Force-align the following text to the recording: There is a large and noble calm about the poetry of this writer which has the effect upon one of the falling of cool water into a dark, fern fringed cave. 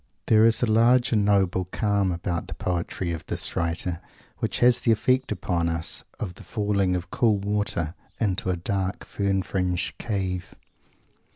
There 0.25 0.45
is 0.45 0.63
a 0.63 0.65
large 0.65 1.11
and 1.11 1.23
noble 1.23 1.65
calm 1.65 2.11
about 2.11 2.47
the 2.47 2.55
poetry 2.55 3.11
of 3.11 3.23
this 3.27 3.55
writer 3.55 4.01
which 4.39 4.57
has 4.57 4.79
the 4.79 4.91
effect 4.91 5.31
upon 5.31 5.67
one 5.67 5.83
of 6.19 6.33
the 6.33 6.43
falling 6.43 6.95
of 6.95 7.11
cool 7.11 7.37
water 7.37 7.93
into 8.19 8.49
a 8.49 8.55
dark, 8.57 9.05
fern 9.05 9.43
fringed 9.43 9.99
cave. 9.99 10.55